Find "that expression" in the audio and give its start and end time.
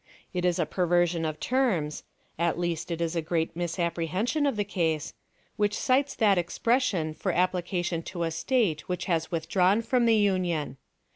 6.15-7.13